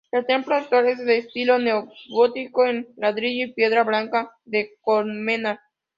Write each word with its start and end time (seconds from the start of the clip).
El 0.11 0.25
templo 0.25 0.55
actual 0.55 0.87
es 0.87 0.97
de 0.97 1.19
estilo 1.19 1.59
neogótico 1.59 2.65
en 2.65 2.87
ladrillo 2.97 3.45
y 3.45 3.53
piedra 3.53 3.83
blanca 3.83 4.31
de 4.45 4.71
Colmenar. 4.81 5.59